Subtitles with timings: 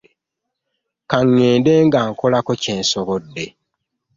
[1.09, 3.45] Ka ŋŋende nga nkolako kye nsobodde.